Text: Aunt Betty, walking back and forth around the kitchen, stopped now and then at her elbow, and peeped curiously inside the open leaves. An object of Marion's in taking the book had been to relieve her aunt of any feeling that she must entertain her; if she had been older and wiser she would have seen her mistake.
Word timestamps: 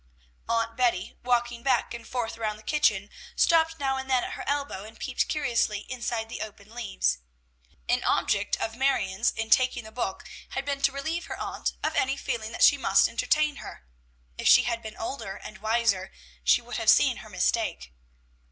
Aunt 0.49 0.75
Betty, 0.75 1.15
walking 1.21 1.61
back 1.61 1.93
and 1.93 2.07
forth 2.07 2.35
around 2.35 2.57
the 2.57 2.63
kitchen, 2.63 3.11
stopped 3.35 3.77
now 3.79 3.97
and 3.97 4.09
then 4.09 4.23
at 4.23 4.31
her 4.33 4.43
elbow, 4.47 4.83
and 4.83 4.97
peeped 4.97 5.27
curiously 5.27 5.81
inside 5.91 6.27
the 6.27 6.41
open 6.41 6.73
leaves. 6.73 7.19
An 7.87 8.03
object 8.03 8.55
of 8.57 8.75
Marion's 8.75 9.29
in 9.31 9.51
taking 9.51 9.83
the 9.83 9.91
book 9.91 10.23
had 10.49 10.65
been 10.65 10.81
to 10.81 10.91
relieve 10.91 11.25
her 11.25 11.37
aunt 11.39 11.73
of 11.83 11.93
any 11.95 12.17
feeling 12.17 12.51
that 12.51 12.63
she 12.63 12.79
must 12.79 13.07
entertain 13.07 13.57
her; 13.57 13.85
if 14.39 14.47
she 14.47 14.63
had 14.63 14.81
been 14.81 14.97
older 14.97 15.35
and 15.35 15.59
wiser 15.59 16.11
she 16.43 16.63
would 16.63 16.77
have 16.77 16.89
seen 16.89 17.17
her 17.17 17.29
mistake. 17.29 17.93